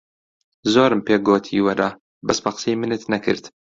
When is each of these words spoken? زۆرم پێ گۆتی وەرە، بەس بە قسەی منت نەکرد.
زۆرم 0.73 1.01
پێ 1.07 1.15
گۆتی 1.27 1.63
وەرە، 1.65 1.89
بەس 2.25 2.39
بە 2.43 2.51
قسەی 2.55 2.75
منت 2.81 3.03
نەکرد. 3.13 3.43